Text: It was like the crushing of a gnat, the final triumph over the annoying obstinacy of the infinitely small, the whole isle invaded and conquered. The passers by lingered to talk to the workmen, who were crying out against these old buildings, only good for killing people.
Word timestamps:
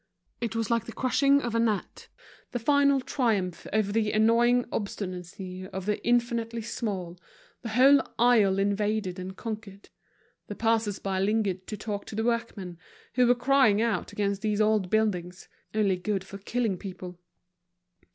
It 0.39 0.55
was 0.55 0.71
like 0.71 0.85
the 0.85 0.93
crushing 0.93 1.43
of 1.43 1.53
a 1.53 1.59
gnat, 1.59 2.07
the 2.53 2.57
final 2.57 3.01
triumph 3.01 3.67
over 3.71 3.91
the 3.91 4.11
annoying 4.13 4.65
obstinacy 4.71 5.67
of 5.67 5.85
the 5.85 6.03
infinitely 6.03 6.63
small, 6.63 7.19
the 7.61 7.69
whole 7.69 8.01
isle 8.17 8.57
invaded 8.57 9.19
and 9.19 9.37
conquered. 9.37 9.89
The 10.47 10.55
passers 10.55 10.97
by 10.97 11.19
lingered 11.19 11.67
to 11.67 11.77
talk 11.77 12.05
to 12.05 12.15
the 12.15 12.23
workmen, 12.23 12.79
who 13.13 13.27
were 13.27 13.35
crying 13.35 13.79
out 13.79 14.11
against 14.11 14.41
these 14.41 14.59
old 14.59 14.89
buildings, 14.89 15.47
only 15.75 15.97
good 15.97 16.23
for 16.23 16.39
killing 16.39 16.79
people. 16.79 17.19